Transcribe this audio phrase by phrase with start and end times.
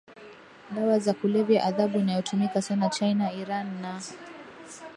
[0.75, 4.01] dawa za kulevya adhabu inayotumika sana China Iran na